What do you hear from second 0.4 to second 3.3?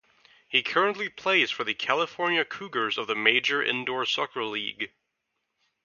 He currently plays for California Cougars of the